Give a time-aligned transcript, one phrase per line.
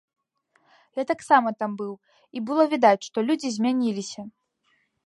[1.01, 1.93] Я таксама там быў,
[2.35, 4.21] і было відаць, што людзі змяніліся.